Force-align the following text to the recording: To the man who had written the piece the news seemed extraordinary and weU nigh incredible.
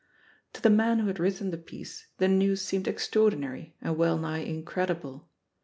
To 0.53 0.61
the 0.63 0.71
man 0.71 0.97
who 0.97 1.05
had 1.05 1.19
written 1.19 1.51
the 1.51 1.59
piece 1.59 2.07
the 2.17 2.27
news 2.27 2.63
seemed 2.63 2.87
extraordinary 2.87 3.75
and 3.81 3.95
weU 3.97 4.19
nigh 4.19 4.39
incredible. 4.39 5.29